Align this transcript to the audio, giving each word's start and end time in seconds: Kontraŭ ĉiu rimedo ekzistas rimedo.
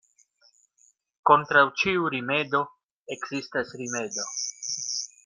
Kontraŭ 1.29 1.63
ĉiu 1.81 2.09
rimedo 2.15 2.63
ekzistas 3.17 3.75
rimedo. 3.83 4.27